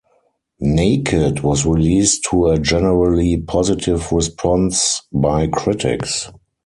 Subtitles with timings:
[0.61, 6.31] "Naked" was released to a generally positive response by critics.